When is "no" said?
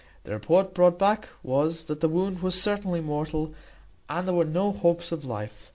4.45-4.71